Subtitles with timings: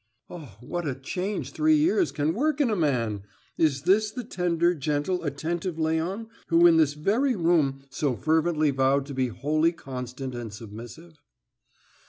[0.31, 3.21] "Oh, what a change three years can work in a man!
[3.55, 9.05] Is this the tender, gentle, attentive Léon, who in this very room so fervently vowed
[9.05, 11.19] to be wholly constant and submissive?"